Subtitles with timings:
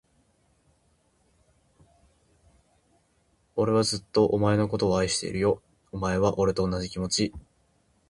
[3.55, 5.61] 俺はずっと、お前のことを愛してるよ。
[5.91, 7.33] お前は、俺と同じ気持ち？